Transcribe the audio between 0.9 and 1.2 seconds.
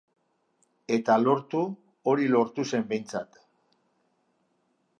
Eta